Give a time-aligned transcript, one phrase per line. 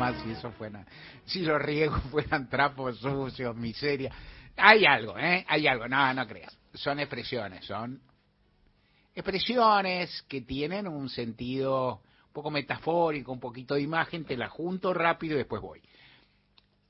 [0.00, 0.82] más si eso fuera,
[1.26, 4.10] si los riegos fueran trapos sucios, miseria.
[4.56, 5.44] Hay algo, ¿eh?
[5.46, 6.56] Hay algo, no, no creas.
[6.72, 8.00] Son expresiones, son
[9.14, 14.94] expresiones que tienen un sentido un poco metafórico, un poquito de imagen, te la junto
[14.94, 15.82] rápido y después voy.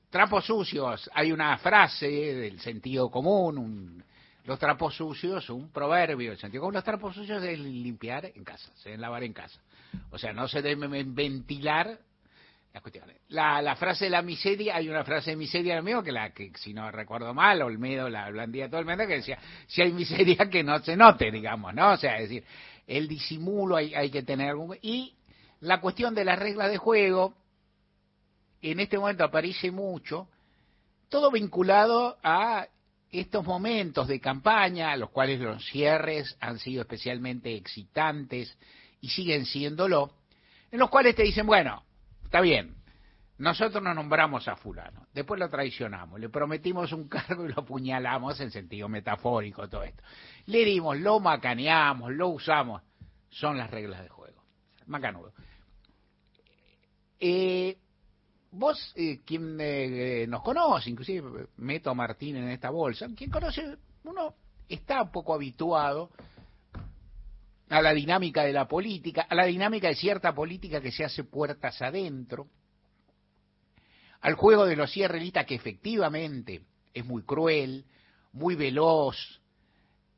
[0.09, 4.03] Trapos sucios, hay una frase del sentido común, un,
[4.45, 8.71] los trapos sucios, un proverbio del sentido común, los trapos sucios es limpiar en casa,
[8.75, 9.59] se deben lavar en casa.
[10.11, 11.99] O sea, no se deben ventilar
[13.29, 16.73] La, frase de la miseria, hay una frase de miseria amigo que la que si
[16.73, 20.63] no recuerdo mal, Olmedo la blandía todo el mundo que decía, si hay miseria que
[20.63, 21.91] no se note, digamos, ¿no?
[21.91, 22.45] O sea, es decir,
[22.87, 25.15] el disimulo hay, hay que tener algún y
[25.59, 27.35] la cuestión de las reglas de juego,
[28.61, 30.29] en este momento aparece mucho,
[31.09, 32.67] todo vinculado a
[33.11, 38.57] estos momentos de campaña, los cuales los cierres han sido especialmente excitantes
[39.01, 40.13] y siguen siéndolo,
[40.71, 41.83] en los cuales te dicen, bueno,
[42.31, 42.73] está bien,
[43.39, 48.39] nosotros nos nombramos a fulano, después lo traicionamos, le prometimos un cargo y lo apuñalamos
[48.39, 50.01] en sentido metafórico, todo esto.
[50.45, 52.83] Le dimos, lo macaneamos, lo usamos,
[53.31, 54.41] son las reglas de juego.
[54.85, 55.33] Macanudo.
[57.19, 57.77] Eh,
[58.51, 63.75] vos, eh, quien eh, nos conoce, inclusive meto a Martín en esta bolsa, quien conoce,
[64.05, 64.35] uno
[64.69, 66.11] está un poco habituado
[67.71, 71.23] a la dinámica de la política, a la dinámica de cierta política que se hace
[71.23, 72.47] puertas adentro,
[74.19, 77.85] al juego de los cierrelistas que efectivamente es muy cruel,
[78.33, 79.41] muy veloz,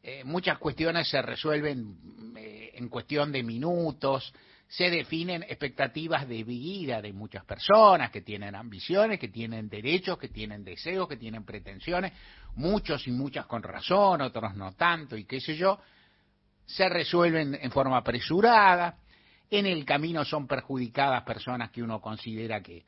[0.02, 4.34] eh, muchas cuestiones se resuelven eh, en cuestión de minutos,
[4.68, 10.30] se definen expectativas de vida de muchas personas que tienen ambiciones, que tienen derechos, que
[10.30, 12.14] tienen deseos, que tienen pretensiones,
[12.56, 15.80] muchos y muchas con razón, otros no tanto y qué sé yo,
[16.66, 18.98] se resuelven en forma apresurada,
[19.50, 22.86] en el camino son perjudicadas personas que uno considera que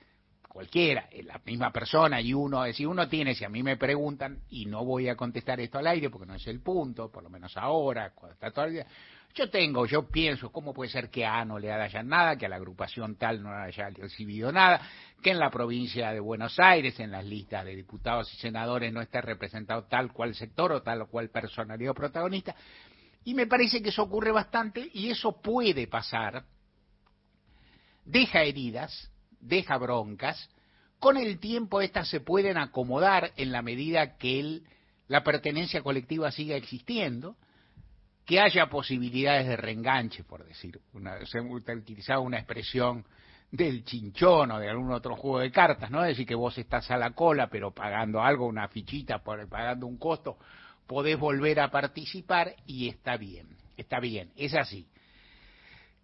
[0.55, 4.39] cualquiera, es la misma persona y uno, si uno tiene, si a mí me preguntan,
[4.49, 7.29] y no voy a contestar esto al aire porque no es el punto, por lo
[7.29, 8.87] menos ahora, cuando está todo el día,
[9.33, 12.49] yo tengo, yo pienso, ¿cómo puede ser que a no le hayan nada, que a
[12.49, 14.79] la agrupación tal no haya recibido nada,
[15.21, 19.01] que en la provincia de Buenos Aires, en las listas de diputados y senadores, no
[19.01, 22.55] esté representado tal cual sector o tal o cual personalidad o protagonista?
[23.25, 26.45] Y me parece que eso ocurre bastante y eso puede pasar.
[28.05, 30.49] Deja heridas, deja broncas.
[30.99, 34.63] Con el tiempo estas se pueden acomodar en la medida que el,
[35.07, 37.35] la pertenencia colectiva siga existiendo
[38.25, 43.05] que haya posibilidades de reenganche, por decir, una, se utilizaba una expresión
[43.51, 46.03] del chinchón o de algún otro juego de cartas, ¿no?
[46.03, 49.97] Es decir, que vos estás a la cola, pero pagando algo, una fichita, pagando un
[49.97, 50.37] costo,
[50.87, 53.47] podés volver a participar y está bien,
[53.77, 54.87] está bien, es así.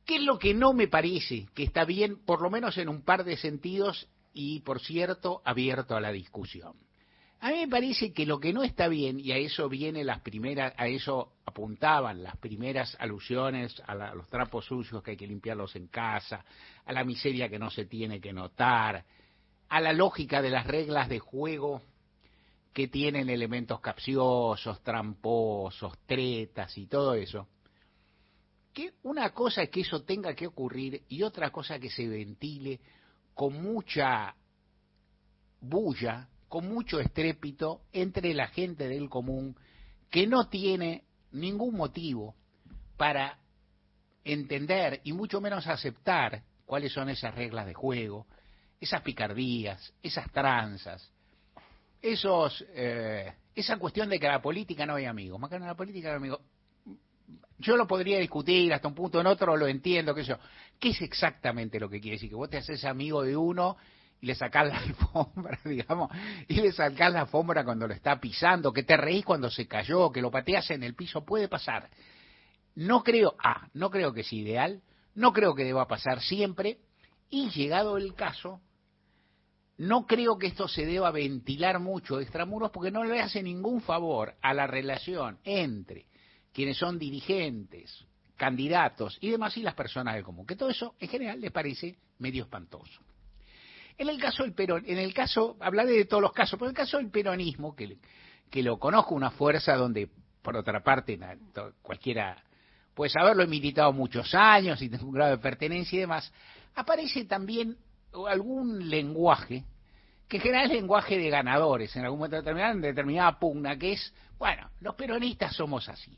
[0.06, 3.04] ¿Qué es lo que no me parece que está bien, por lo menos en un
[3.04, 6.74] par de sentidos y, por cierto, abierto a la discusión?
[7.40, 10.22] A mí me parece que lo que no está bien, y a eso viene las
[10.22, 15.18] primeras, a eso apuntaban las primeras alusiones a, la, a, los trapos sucios que hay
[15.18, 16.46] que limpiarlos en casa,
[16.86, 19.06] a la miseria que no se tiene que notar,
[19.70, 21.82] a la lógica de las reglas de juego
[22.74, 27.48] que tienen elementos capciosos, tramposos, tretas y todo eso.
[28.74, 32.80] Que una cosa es que eso tenga que ocurrir y otra cosa que se ventile
[33.34, 34.36] con mucha
[35.60, 39.56] bulla con mucho estrépito entre la gente del común
[40.10, 42.36] que no tiene ningún motivo
[42.98, 43.40] para
[44.26, 48.28] entender y mucho menos aceptar cuáles son esas reglas de juego,
[48.82, 51.10] esas picardías, esas tranzas,
[52.02, 55.76] esos, eh, esa cuestión de que la política no hay amigos, más que en la
[55.76, 56.42] política no hay amigos.
[57.60, 60.40] Yo lo podría discutir hasta un punto, en otro lo entiendo, qué sé yo.
[60.80, 62.30] ¿Qué es exactamente lo que quiere decir?
[62.30, 63.78] Que vos te haces amigo de uno
[64.20, 66.10] y le sacás la alfombra, digamos,
[66.48, 70.12] y le sacás la alfombra cuando lo está pisando, que te reís cuando se cayó,
[70.12, 71.90] que lo pateas en el piso, puede pasar.
[72.76, 74.82] No creo, ah, no creo que es ideal,
[75.14, 76.80] no creo que deba pasar siempre,
[77.30, 78.62] y llegado el caso,
[79.82, 84.36] no creo que esto se deba ventilar mucho extramuros porque no le hace ningún favor
[84.40, 86.06] a la relación entre
[86.54, 88.06] quienes son dirigentes,
[88.38, 91.98] candidatos y demás y las personas del común, que todo eso en general les parece
[92.20, 93.02] medio espantoso.
[93.98, 96.76] En el caso del Perón, en el caso, hablaré de todos los casos, pero en
[96.76, 97.98] el caso del peronismo, que,
[98.52, 100.12] que lo conozco, una fuerza donde,
[100.44, 101.20] por otra parte,
[101.82, 102.38] cualquiera
[102.94, 106.32] puede saberlo, he militado muchos años y tengo un grado de pertenencia y demás,
[106.76, 107.78] aparece también
[108.28, 109.64] algún lenguaje,
[110.32, 113.92] que en general es lenguaje de ganadores, en algún momento determinado, en determinada pugna, que
[113.92, 116.18] es, bueno, los peronistas somos así.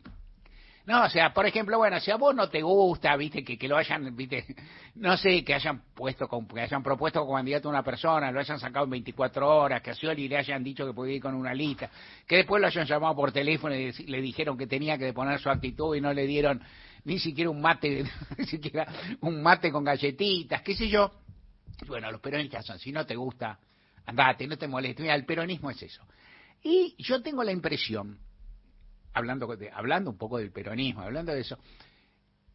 [0.86, 3.68] No, o sea, por ejemplo, bueno, si a vos no te gusta, viste, que, que
[3.68, 4.46] lo hayan, viste,
[4.96, 8.60] no sé, que hayan puesto, que hayan propuesto como candidato a una persona, lo hayan
[8.60, 11.52] sacado en 24 horas, que a Scioli le hayan dicho que podía ir con una
[11.52, 11.90] lista,
[12.28, 15.50] que después lo hayan llamado por teléfono y le dijeron que tenía que deponer su
[15.50, 16.62] actitud y no le dieron
[17.06, 18.04] ni siquiera un mate,
[18.38, 18.86] ni siquiera
[19.22, 21.12] un mate con galletitas, qué sé yo.
[21.88, 23.58] Bueno, los peronistas son, si no te gusta,
[24.06, 25.02] andate, no te molestes.
[25.02, 26.04] Mira, el peronismo es eso.
[26.62, 28.20] Y yo tengo la impresión,
[29.14, 31.58] hablando, hablando un poco del peronismo, hablando de eso,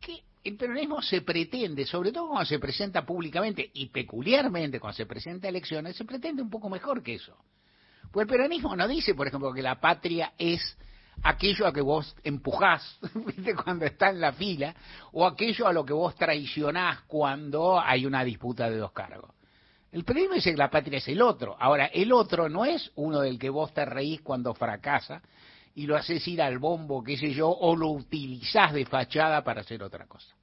[0.00, 5.06] que el peronismo se pretende, sobre todo cuando se presenta públicamente y peculiarmente cuando se
[5.06, 7.36] presenta a elecciones, se pretende un poco mejor que eso.
[8.10, 10.78] Pues el peronismo no dice, por ejemplo, que la patria es
[11.22, 12.98] aquello a que vos empujás
[13.64, 14.74] cuando está en la fila
[15.12, 19.37] o aquello a lo que vos traicionás cuando hay una disputa de dos cargos.
[19.90, 21.56] El peronismo dice que la patria es el otro.
[21.58, 25.22] Ahora, el otro no es uno del que vos te reís cuando fracasa
[25.74, 29.62] y lo haces ir al bombo, qué sé yo, o lo utilizás de fachada para
[29.62, 30.34] hacer otra cosa.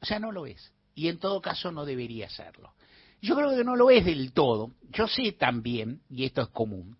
[0.00, 0.72] O sea, no lo es.
[0.94, 2.72] Y en todo caso no debería serlo.
[3.20, 4.70] Yo creo que no lo es del todo.
[4.90, 6.96] Yo sé también, y esto es común,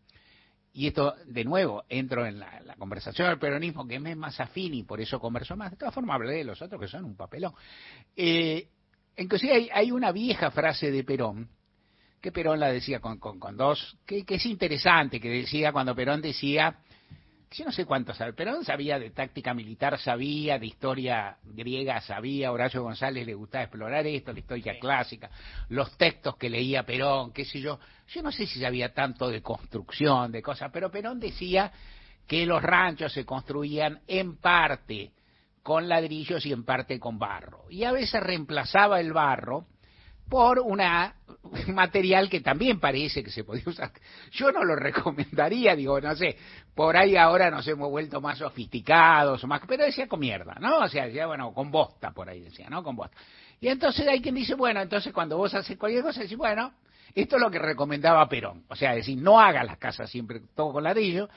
[0.73, 4.75] y esto, de nuevo, entro en la, conversación del peronismo, que me es más afín
[4.75, 5.71] y por eso converso más.
[5.71, 7.53] De todas formas, hablé de los otros que son un papelón.
[8.15, 8.69] Eh,
[9.17, 11.49] inclusive hay, hay, una vieja frase de Perón,
[12.21, 15.95] que Perón la decía con, con, con dos, que, que, es interesante, que decía cuando
[15.95, 16.79] Perón decía
[17.51, 22.53] yo no sé cuánto sabe, Perón sabía de táctica militar, sabía de historia griega, sabía,
[22.53, 25.31] Horacio González le gustaba explorar esto, la historia clásica,
[25.71, 27.79] los textos que leía Perón, qué sé yo.
[28.09, 31.73] Yo no sé si sabía tanto de construcción, de cosas, pero Perón decía
[32.27, 35.13] que los ranchos se construían en parte
[35.63, 37.65] con ladrillos y en parte con barro.
[37.71, 39.67] Y a veces reemplazaba el barro
[40.29, 41.15] por una
[41.69, 43.91] material que también parece que se podía usar.
[44.33, 46.37] Yo no lo recomendaría, digo, no sé,
[46.75, 50.79] por ahí ahora nos hemos vuelto más sofisticados, más, pero decía con mierda, ¿no?
[50.79, 52.83] O sea, decía, bueno, con bosta, por ahí decía, ¿no?
[52.83, 53.17] Con bosta.
[53.61, 56.73] Y entonces hay quien dice, bueno, entonces cuando vos haces cualquier cosa, decís, bueno,
[57.15, 58.65] esto es lo que recomendaba Perón.
[58.69, 61.29] O sea, decir, no hagas las casas siempre todo con ladrillo,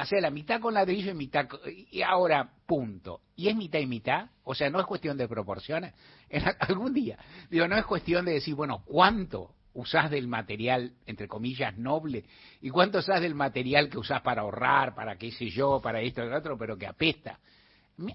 [0.00, 1.46] hacer la mitad con ladrillo y mitad
[1.90, 3.20] y ahora punto.
[3.36, 5.94] Y es mitad y mitad o sea no es cuestión de proporciones
[6.60, 7.18] algún día.
[7.50, 12.24] Digo no es cuestión de decir bueno cuánto usás del material entre comillas noble
[12.60, 16.24] y cuánto usás del material que usás para ahorrar para qué sé yo para esto
[16.24, 17.38] y lo otro pero que apesta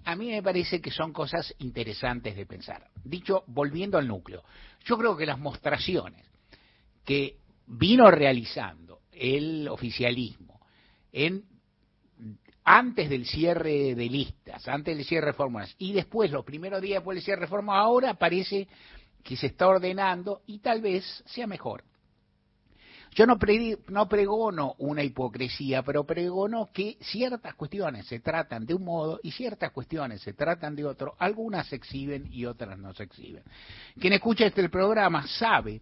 [0.04, 2.88] a mí me parece que son cosas interesantes de pensar.
[3.04, 4.44] Dicho volviendo al núcleo
[4.84, 6.26] yo creo que las mostraciones
[7.06, 7.38] que
[7.68, 10.60] vino realizando el oficialismo
[11.12, 11.55] en
[12.66, 16.98] antes del cierre de listas, antes del cierre de fórmulas, y después, los primeros días
[16.98, 18.68] después del cierre de fórmulas, ahora parece
[19.24, 21.84] que se está ordenando y tal vez sea mejor.
[23.16, 23.38] Yo no,
[23.88, 29.32] no pregono una hipocresía, pero pregono que ciertas cuestiones se tratan de un modo y
[29.32, 31.16] ciertas cuestiones se tratan de otro.
[31.20, 33.44] Algunas se exhiben y otras no se exhiben.
[34.00, 35.82] Quien escucha este programa sabe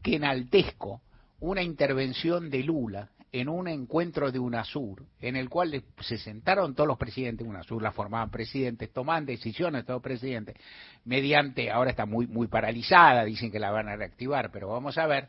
[0.00, 1.00] que enaltezco
[1.40, 6.88] una intervención de Lula en un encuentro de UNASUR, en el cual se sentaron todos
[6.88, 10.56] los presidentes de UNASUR, la formaban presidentes, toman decisiones todos presidentes,
[11.04, 15.06] mediante, ahora está muy, muy paralizada, dicen que la van a reactivar, pero vamos a
[15.06, 15.28] ver,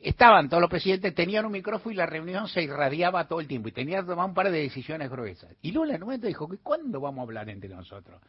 [0.00, 3.68] estaban todos los presidentes, tenían un micrófono y la reunión se irradiaba todo el tiempo
[3.68, 5.50] y tenían que tomar un par de decisiones gruesas.
[5.62, 8.20] Y Lula en un momento dijo, ¿cuándo vamos a hablar entre nosotros?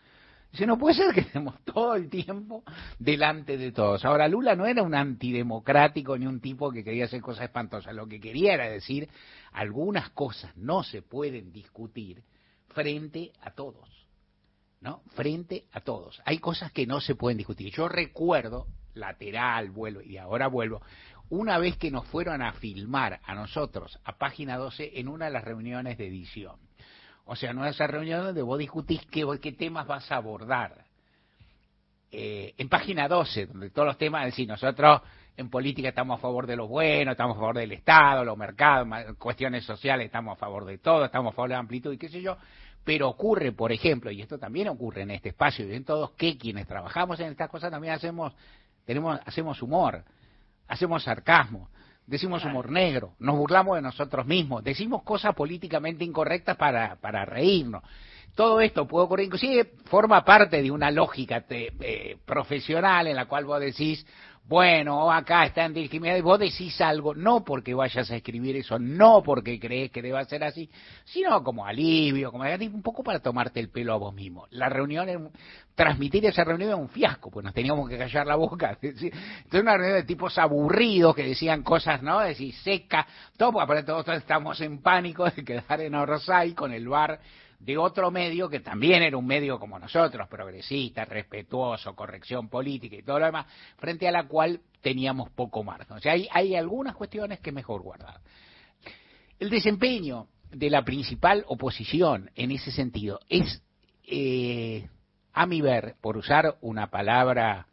[0.51, 2.63] Dice, no puede ser que estemos todo el tiempo
[2.97, 4.03] delante de todos.
[4.05, 7.93] Ahora, Lula no era un antidemocrático ni un tipo que quería hacer cosas espantosas.
[7.93, 9.09] Lo que quería era decir,
[9.51, 12.23] algunas cosas no se pueden discutir
[12.69, 13.87] frente a todos.
[14.81, 15.01] ¿No?
[15.09, 16.21] Frente a todos.
[16.23, 17.71] Hay cosas que no se pueden discutir.
[17.73, 20.81] Yo recuerdo, lateral, vuelvo, y ahora vuelvo,
[21.29, 25.31] una vez que nos fueron a filmar a nosotros, a página 12, en una de
[25.31, 26.68] las reuniones de edición
[27.29, 30.83] o sea, no es esa reunión donde vos discutís qué, qué temas vas a abordar.
[32.11, 35.01] Eh, en página 12, donde todos los temas, es decir, nosotros
[35.37, 38.87] en política estamos a favor de lo bueno, estamos a favor del Estado, los mercados,
[39.19, 42.09] cuestiones sociales, estamos a favor de todo, estamos a favor de la amplitud y qué
[42.09, 42.35] sé yo,
[42.83, 46.35] pero ocurre, por ejemplo, y esto también ocurre en este espacio y en todos, que
[46.35, 48.33] quienes trabajamos en estas cosas también hacemos,
[48.85, 50.03] tenemos, hacemos humor,
[50.67, 51.69] hacemos sarcasmo,
[52.09, 57.83] decimos humor negro, nos burlamos de nosotros mismos, decimos cosas políticamente incorrectas para, para reírnos.
[58.35, 63.45] Todo esto puede ocurrir, inclusive forma parte de una lógica eh, profesional en la cual
[63.45, 64.05] vos decís,
[64.49, 68.79] bueno, acá está en legitimidad y vos decís algo, no porque vayas a escribir eso,
[68.79, 70.67] no porque crees que deba ser así,
[71.05, 74.47] sino como alivio, como un poco para tomarte el pelo a vos mismo.
[74.49, 75.29] La reunión,
[75.75, 78.75] transmitir esa reunión era un fiasco, pues nos teníamos que callar la boca.
[78.81, 79.13] Entonces
[79.53, 82.19] una reunión de tipos aburridos que decían cosas, ¿no?
[82.19, 83.05] Decir seca,
[83.37, 87.19] todo, porque todos estamos en pánico de quedar en Orsay con el bar
[87.59, 93.03] de otro medio que también era un medio como nosotros, progresista, respetuoso, corrección política y
[93.03, 93.47] todo lo demás,
[93.77, 95.97] frente a la cual teníamos poco margen.
[95.97, 98.21] O sea, hay, hay algunas cuestiones que mejor guardar.
[99.39, 103.61] El desempeño de la principal oposición en ese sentido es,
[104.05, 104.87] eh,
[105.33, 107.67] a mi ver, por usar una palabra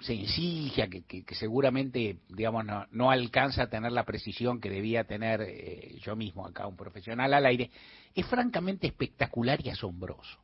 [0.00, 5.40] sencilla, que, que, seguramente, digamos, no, no, alcanza a tener la precisión que debía tener
[5.42, 7.70] eh, yo mismo acá, un profesional al aire,
[8.14, 10.38] es francamente espectacular y asombroso.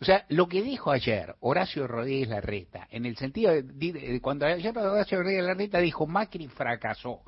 [0.00, 4.76] O sea, lo que dijo ayer Horacio Rodríguez Larreta, en el sentido de, cuando ayer
[4.76, 7.22] Horacio Rodríguez Larreta dijo Macri fracasó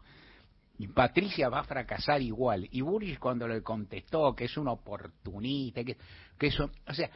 [0.79, 5.83] y Patricia va a fracasar igual, y Burris cuando le contestó que es un oportunista,
[5.83, 5.97] que,
[6.39, 7.11] que eso, o sea,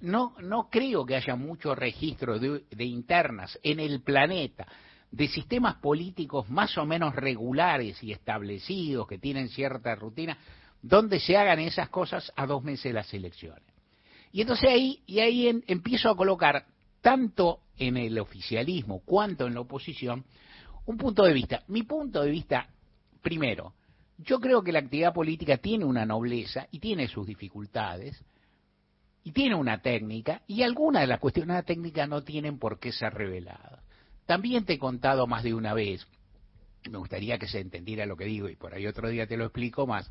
[0.00, 4.66] no, no creo que haya mucho registro de, internas en el planeta
[5.10, 10.38] de sistemas políticos más o menos regulares y establecidos, que tienen cierta rutina,
[10.80, 13.64] donde se hagan esas cosas a dos meses de las elecciones.
[14.32, 16.64] Y entonces ahí, y ahí empiezo a colocar,
[17.02, 20.24] tanto en el oficialismo cuanto en la oposición,
[20.86, 21.62] un punto de vista.
[21.68, 22.66] Mi punto de vista,
[23.20, 23.74] primero,
[24.18, 28.24] yo creo que la actividad política tiene una nobleza y tiene sus dificultades,
[29.24, 33.14] y tiene una técnica, y algunas de las cuestiones técnicas no tienen por qué ser
[33.14, 33.80] reveladas.
[34.26, 36.06] También te he contado más de una vez,
[36.90, 39.44] me gustaría que se entendiera lo que digo, y por ahí otro día te lo
[39.44, 40.10] explico más,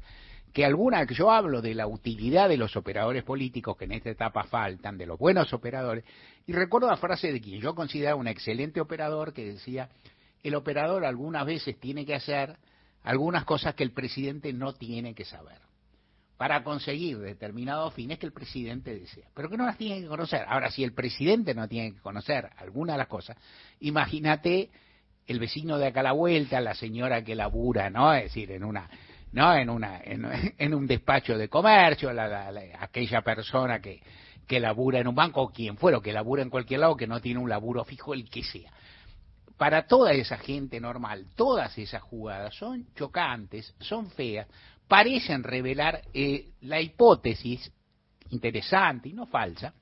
[0.53, 4.43] que alguna yo hablo de la utilidad de los operadores políticos que en esta etapa
[4.43, 6.05] faltan, de los buenos operadores,
[6.47, 9.89] y recuerdo la frase de quien yo considero un excelente operador que decía,
[10.43, 12.57] el operador algunas veces tiene que hacer
[13.03, 15.70] algunas cosas que el presidente no tiene que saber
[16.41, 20.43] para conseguir determinados fines que el presidente desea, pero que no las tiene que conocer.
[20.47, 23.37] Ahora, si el presidente no tiene que conocer alguna de las cosas,
[23.79, 24.71] imagínate
[25.27, 28.11] el vecino de acá a la vuelta, la señora que labura, ¿no?
[28.11, 28.89] Es decir, en una
[29.33, 32.09] no en una en, un despacho de comercio,
[32.79, 34.01] aquella persona que
[34.47, 37.21] que labura en un banco o quien fuera, que labura en cualquier lado, que no
[37.21, 38.71] tiene un laburo fijo, el que sea.
[39.57, 44.47] Para toda esa gente normal, todas esas jugadas son chocantes, son feas,
[44.91, 47.71] parecen revelar eh, la hipótesis
[48.31, 49.73] interesante y no falsa,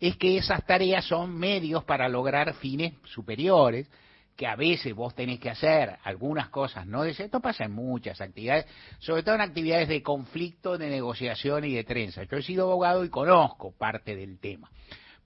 [0.00, 3.86] es que esas tareas son medios para lograr fines superiores,
[4.34, 8.64] que a veces vos tenés que hacer algunas cosas, no esto pasa en muchas actividades,
[8.98, 12.22] sobre todo en actividades de conflicto, de negociación y de trenza.
[12.22, 14.70] Yo he sido abogado y conozco parte del tema.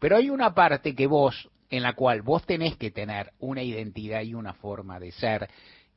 [0.00, 4.22] Pero hay una parte que vos, en la cual vos tenés que tener una identidad
[4.22, 5.49] y una forma de ser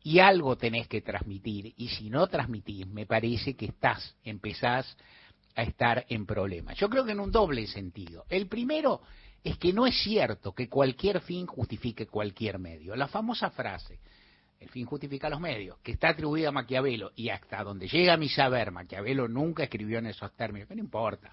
[0.03, 4.97] y algo tenés que transmitir, y si no transmitís, me parece que estás, empezás
[5.55, 6.77] a estar en problemas.
[6.77, 8.25] Yo creo que en un doble sentido.
[8.29, 9.01] El primero
[9.43, 12.95] es que no es cierto que cualquier fin justifique cualquier medio.
[12.95, 13.99] La famosa frase,
[14.59, 18.29] el fin justifica los medios, que está atribuida a Maquiavelo, y hasta donde llega mi
[18.29, 21.31] saber, Maquiavelo nunca escribió en esos términos, que no importa,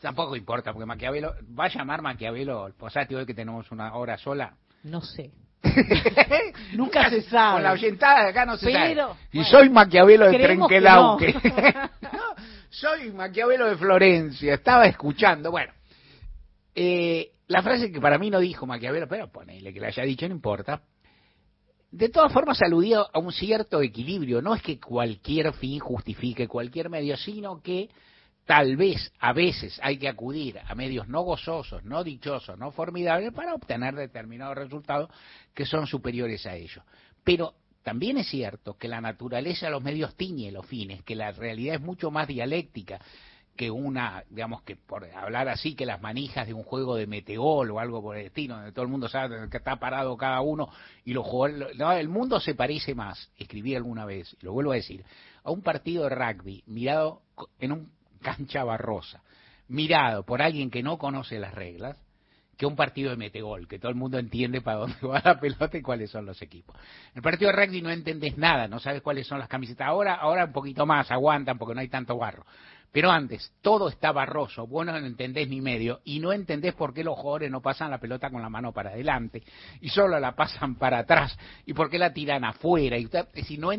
[0.00, 4.18] tampoco importa, porque Maquiavelo, va a llamar Maquiavelo, el posatio hoy que tenemos una hora
[4.18, 4.56] sola.
[4.82, 5.30] No sé.
[6.72, 7.54] Nunca se sabe.
[7.54, 8.96] Con la oyentada de acá no se sabe.
[9.32, 11.34] Y soy Maquiavelo de Trenquelauque.
[12.70, 14.54] soy Maquiavelo de Florencia.
[14.54, 15.50] Estaba escuchando.
[15.50, 15.72] Bueno,
[16.74, 20.26] eh, la frase que para mí no dijo Maquiavelo, pero ponele que la haya dicho,
[20.28, 20.82] no importa.
[21.90, 24.40] De todas formas aludía a un cierto equilibrio.
[24.40, 27.88] No es que cualquier fin justifique cualquier medio, sino que
[28.44, 33.32] tal vez a veces hay que acudir a medios no gozosos, no dichosos, no formidables
[33.32, 35.10] para obtener determinados resultados
[35.54, 36.82] que son superiores a ellos.
[37.22, 41.32] Pero también es cierto que la naturaleza de los medios tiñe los fines, que la
[41.32, 43.00] realidad es mucho más dialéctica
[43.56, 47.70] que una, digamos que por hablar así, que las manijas de un juego de meteor
[47.70, 50.70] o algo por el estilo, donde todo el mundo sabe que está parado cada uno
[51.04, 54.72] y los jugadores, no, el mundo se parece más, escribí alguna vez, y lo vuelvo
[54.72, 55.04] a decir,
[55.42, 57.22] a un partido de rugby mirado
[57.58, 59.22] en un cancha barrosa,
[59.68, 61.98] mirado por alguien que no conoce las reglas,
[62.60, 65.78] que un partido de metegol, que todo el mundo entiende para dónde va la pelota
[65.78, 66.76] y cuáles son los equipos.
[67.12, 69.88] En el partido de rugby no entendés nada, no sabes cuáles son las camisetas.
[69.88, 72.44] Ahora, ahora un poquito más, aguantan porque no hay tanto barro.
[72.92, 77.04] Pero antes, todo está barroso, vos no entendés ni medio, y no entendés por qué
[77.04, 79.42] los jugadores no pasan la pelota con la mano para adelante,
[79.80, 82.98] y solo la pasan para atrás, y por qué la tiran afuera.
[82.98, 83.08] Y,
[83.44, 83.70] si no,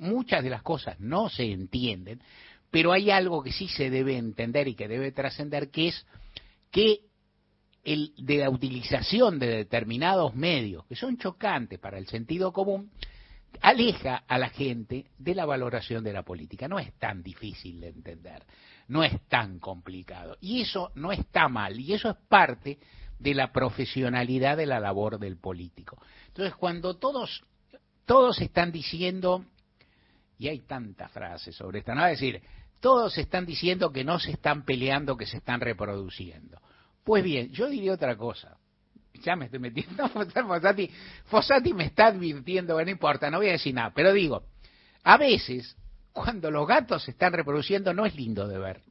[0.00, 2.20] muchas de las cosas no se entienden,
[2.70, 6.06] pero hay algo que sí se debe entender y que debe trascender, que es
[6.70, 7.00] que
[7.84, 12.90] el, de la utilización de determinados medios, que son chocantes para el sentido común,
[13.60, 16.68] aleja a la gente de la valoración de la política.
[16.68, 18.44] No es tan difícil de entender,
[18.88, 20.36] no es tan complicado.
[20.40, 22.78] Y eso no está mal, y eso es parte
[23.18, 26.00] de la profesionalidad de la labor del político.
[26.28, 27.44] Entonces, cuando todos,
[28.04, 29.44] todos están diciendo,
[30.38, 32.40] y hay tantas frases sobre esto, no a decir,
[32.80, 36.60] todos están diciendo que no se están peleando, que se están reproduciendo.
[37.04, 38.56] Pues bien, yo diría otra cosa.
[39.24, 40.08] Ya me estoy metiendo,
[40.46, 40.90] Fossati,
[41.24, 44.44] Fossati me está advirtiendo, no importa, no voy a decir nada, pero digo,
[45.02, 45.76] a veces,
[46.12, 48.82] cuando los gatos se están reproduciendo, no es lindo de ver.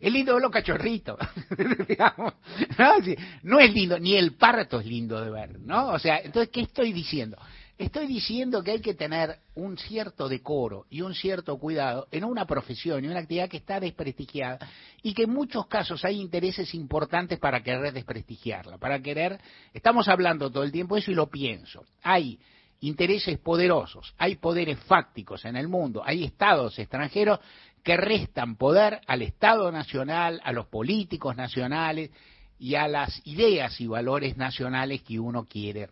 [0.00, 1.18] Es lindo ver los cachorritos,
[1.88, 2.34] digamos,
[2.78, 2.94] ¿no?
[3.42, 5.88] no es lindo, ni el parto es lindo de ver, ¿no?
[5.88, 7.36] O sea, entonces, ¿qué estoy diciendo?
[7.76, 12.46] Estoy diciendo que hay que tener un cierto decoro y un cierto cuidado en una
[12.46, 14.60] profesión y una actividad que está desprestigiada
[15.02, 19.40] y que en muchos casos hay intereses importantes para querer desprestigiarla, para querer,
[19.72, 22.38] estamos hablando todo el tiempo de eso y lo pienso, hay
[22.78, 27.40] intereses poderosos, hay poderes fácticos en el mundo, hay estados extranjeros
[27.82, 32.12] que restan poder al Estado nacional, a los políticos nacionales
[32.56, 35.88] y a las ideas y valores nacionales que uno quiere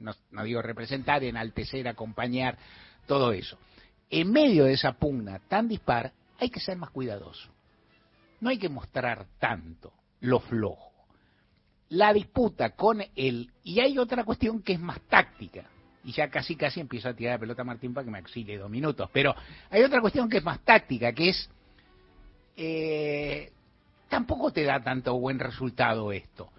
[0.00, 2.58] no, digo representar, enaltecer, acompañar,
[3.06, 3.58] todo eso.
[4.08, 7.50] En medio de esa pugna tan dispar, hay que ser más cuidadoso.
[8.40, 10.90] No hay que mostrar tanto lo flojo.
[11.90, 15.64] La disputa con él, y hay otra cuestión que es más táctica,
[16.04, 18.56] y ya casi casi empiezo a tirar la pelota a Martín para que me auxilie
[18.58, 19.34] dos minutos, pero
[19.70, 21.50] hay otra cuestión que es más táctica, que es,
[22.56, 23.52] eh,
[24.08, 26.50] tampoco te da tanto buen resultado esto.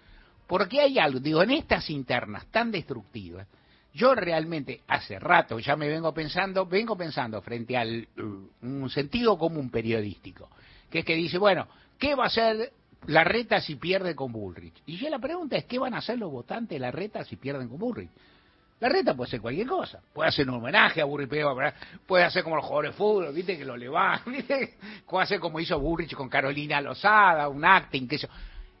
[0.46, 3.46] Porque hay algo, digo, en estas internas tan destructivas,
[3.94, 9.36] yo realmente hace rato ya me vengo pensando, vengo pensando frente al uh, un sentido
[9.38, 10.48] común periodístico,
[10.90, 11.66] que es que dice, bueno,
[11.98, 12.72] ¿qué va a hacer
[13.06, 14.82] la reta si pierde con Bullrich?
[14.86, 17.36] Y yo la pregunta es, ¿qué van a hacer los votantes de la reta si
[17.36, 18.10] pierden con Bullrich?
[18.80, 20.00] La reta puede ser cualquier cosa.
[20.12, 21.30] Puede hacer un homenaje a Bullrich,
[22.04, 24.74] puede hacer como los jugadores de fútbol, viste que lo le va, ¿viste?
[25.06, 28.28] puede hacer como hizo Bullrich con Carolina Lozada, un acting, que eso.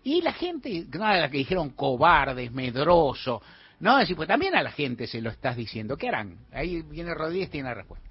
[0.04, 3.40] Y la gente, nada de la que dijeron cobardes, medroso,
[3.82, 5.96] no, decir, pues también a la gente se lo estás diciendo.
[5.96, 6.38] ¿Qué harán?
[6.52, 8.08] Ahí viene Rodríguez, tiene la respuesta.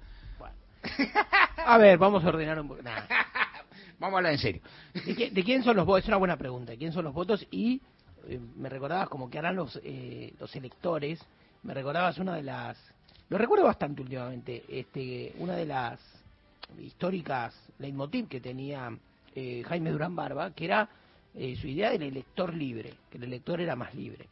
[1.64, 2.82] a ver, vamos a ordenar un poco.
[3.98, 4.60] vamos a hablar en serio.
[4.92, 6.02] ¿De, quién son los votos?
[6.02, 6.76] Es una buena pregunta.
[6.76, 7.46] ¿Quién son los votos?
[7.50, 7.80] Y
[8.28, 11.24] eh, me recordabas como que harán los, eh, los electores.
[11.62, 12.76] Me recordabas una de las.
[13.30, 14.64] Lo recuerdo bastante últimamente.
[14.68, 15.98] este Una de las
[16.78, 18.94] históricas leitmotiv que tenía
[19.34, 20.86] eh, Jaime Durán Barba, que era
[21.34, 24.28] eh, su idea del elector libre, que el elector era más libre.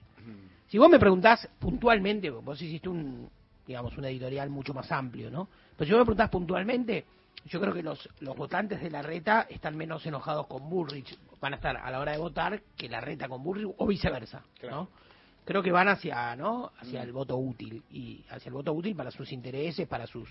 [0.69, 3.29] Si vos me preguntás puntualmente, vos hiciste un,
[3.67, 5.49] digamos, un editorial mucho más amplio, ¿no?
[5.77, 7.05] Pero si vos me preguntás puntualmente,
[7.47, 11.55] yo creo que los, los votantes de la reta están menos enojados con Bullrich, van
[11.55, 14.89] a estar a la hora de votar que la reta con Bullrich o viceversa, ¿no?
[15.45, 16.71] Creo que van hacia, ¿no?
[16.79, 20.29] Hacia el voto útil y hacia el voto útil para sus intereses, para sus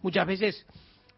[0.00, 0.66] muchas veces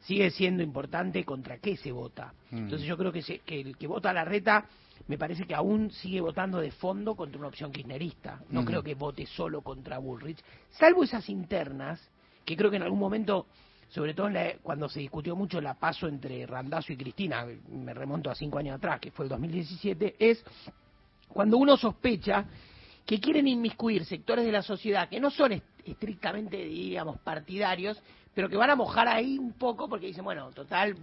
[0.01, 2.33] sigue siendo importante contra qué se vota.
[2.51, 2.59] Mm.
[2.59, 4.67] Entonces yo creo que, que el que vota a la reta
[5.09, 8.41] me parece que aún sigue votando de fondo contra una opción kirchnerista.
[8.51, 8.65] No mm.
[8.65, 12.01] creo que vote solo contra Bullrich, salvo esas internas,
[12.45, 13.47] que creo que en algún momento,
[13.89, 14.31] sobre todo
[14.63, 18.77] cuando se discutió mucho la paso entre Randazo y Cristina, me remonto a cinco años
[18.77, 20.45] atrás, que fue el 2017, es
[21.29, 22.45] cuando uno sospecha
[23.07, 25.53] que quieren inmiscuir sectores de la sociedad que no son
[25.85, 28.01] estrictamente, digamos, partidarios,
[28.35, 30.97] pero que van a mojar ahí un poco porque dicen, bueno, total,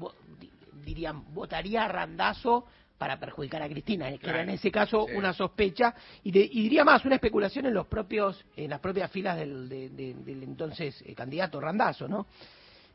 [0.86, 2.66] dirían, votaría a Randazo
[2.98, 7.16] para perjudicar a Cristina, que era en ese caso una sospecha y, diría más, una
[7.16, 12.26] especulación en los propios en las propias filas del, del entonces eh, candidato Randazo, ¿no?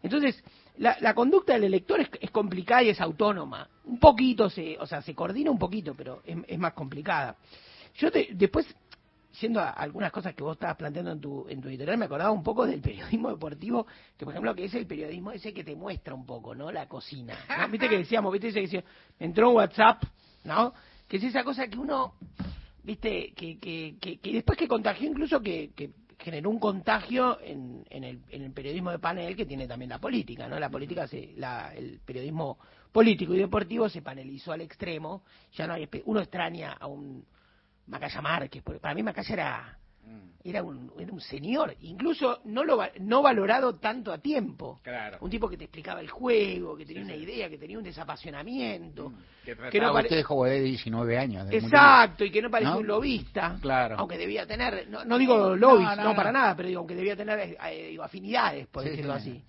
[0.02, 0.42] Entonces,
[0.78, 3.68] la, conducta del elector es, complicada y es autónoma.
[3.84, 7.36] Un poquito, se, o sea, se coordina un poquito, pero es, más complicada.
[7.94, 8.66] Yo después
[9.32, 12.42] siendo algunas cosas que vos estabas planteando en tu, en tu editorial, me acordaba un
[12.42, 16.14] poco del periodismo deportivo, que por ejemplo que es el periodismo ese que te muestra
[16.14, 16.70] un poco, ¿no?
[16.70, 17.36] La cocina.
[17.70, 18.84] Viste que decíamos, viste que decía,
[19.18, 20.02] entró un WhatsApp,
[20.44, 20.74] ¿no?
[21.08, 22.14] Que es esa cosa que uno,
[22.82, 28.04] viste, que, que, que, después que contagió incluso que, que generó un contagio en, en,
[28.04, 30.58] el, en el periodismo de panel que tiene también la política, ¿no?
[30.58, 32.58] La política, se, la, el periodismo
[32.92, 35.22] político y deportivo se panelizó al extremo,
[35.54, 37.24] ya no hay, uno extraña a un
[37.86, 40.28] Macaya Márquez, porque para mí Macaya era, mm.
[40.44, 44.80] era, un, era un señor, incluso no, lo, no valorado tanto a tiempo.
[44.82, 45.18] Claro.
[45.20, 49.10] Un tipo que te explicaba el juego, que tenía una idea, que tenía un desapasionamiento.
[49.10, 49.16] Mm.
[49.44, 51.48] Que, que no usted de 19 años.
[51.50, 53.58] Exacto, y que no parecía un lobista.
[53.60, 53.96] Claro.
[53.98, 57.56] Aunque debía tener, no, digo lobbies, no, para nada, pero digo, aunque debía tener eh,
[57.70, 59.42] eh, afinidades, por decirlo así.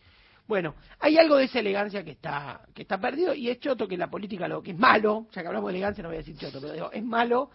[0.46, 3.98] Bueno, hay algo de esa elegancia que está que está perdido y es choto que
[3.98, 6.38] la política lo que es malo, ya que hablamos de elegancia no voy a decir
[6.38, 7.50] choto, pero digo, es malo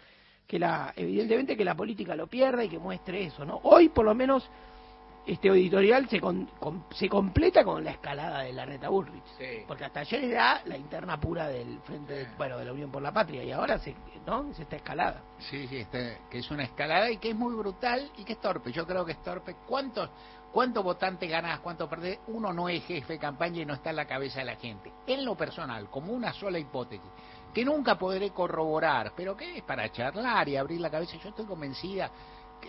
[0.49, 3.61] que la, evidentemente que la política lo pierda y que muestre eso, ¿no?
[3.65, 4.49] Hoy, por lo menos,
[5.27, 6.23] este editorial se,
[6.93, 9.23] se completa con la escalada de la reta Bullrich.
[9.67, 13.13] Porque hasta ayer era la interna pura del Frente, bueno, de la Unión por la
[13.13, 13.95] Patria, y ahora se,
[14.27, 14.51] ¿no?
[14.51, 15.23] es esta escalada.
[15.39, 18.41] Sí, sí, este, que es una escalada y que es muy brutal y que es
[18.41, 18.73] torpe.
[18.73, 19.55] Yo creo que es torpe.
[19.67, 20.09] ¿Cuántos,
[20.53, 22.19] cuántos votantes ganas, cuántos perdés?
[22.29, 24.93] Uno no es jefe de campaña y no está en la cabeza de la gente.
[25.07, 27.11] En lo personal, como una sola hipótesis,
[27.53, 31.47] que nunca podré corroborar, pero que es para charlar y abrir la cabeza, yo estoy
[31.47, 32.11] convencida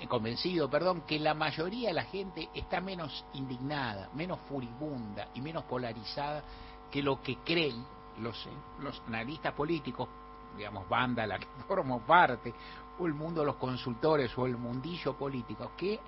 [0.08, 5.63] convencido, perdón, que la mayoría de la gente está menos indignada, menos furibunda y menos
[5.65, 6.44] polarizada
[6.92, 7.84] que lo que creen
[8.20, 8.48] los,
[8.80, 10.08] los analistas políticos,
[10.56, 12.54] digamos, banda la que formo parte,
[12.98, 16.00] o el mundo de los consultores o el mundillo político, que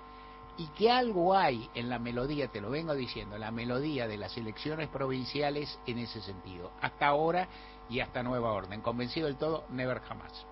[0.56, 4.36] y que algo hay en la melodía, te lo vengo diciendo, la melodía de las
[4.36, 7.48] elecciones provinciales en ese sentido, hasta ahora
[7.88, 8.80] y hasta nueva orden.
[8.80, 10.46] Convencido del todo, never jamás.